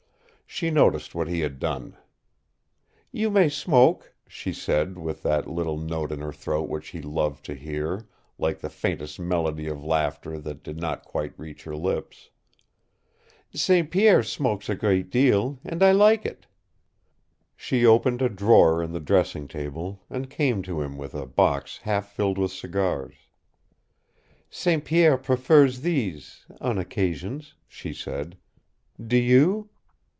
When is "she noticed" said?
0.53-1.15